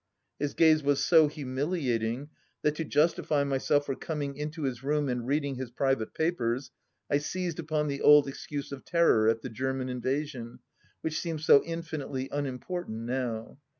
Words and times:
His 0.39 0.55
gaze 0.55 0.81
was 0.81 1.05
so 1.05 1.27
humiliating, 1.27 2.29
that 2.63 2.73
to 2.77 2.83
justify 2.83 3.43
myself 3.43 3.85
for 3.85 3.93
coming 3.93 4.35
into 4.35 4.63
his 4.63 4.83
room 4.83 5.07
and 5.07 5.27
reading 5.27 5.57
his 5.57 5.69
private 5.69 6.15
papers 6.15 6.71
I 7.11 7.19
seized 7.19 7.59
upon 7.59 7.87
the 7.87 8.01
old 8.01 8.27
excuse 8.27 8.71
of 8.71 8.83
terror 8.83 9.29
at 9.29 9.43
the 9.43 9.49
German 9.49 9.89
Invasion, 9.89 10.57
which 11.01 11.19
seemed 11.19 11.41
so 11.41 11.63
infinitely 11.63 12.29
unimportant, 12.31 13.01
now. 13.01 13.59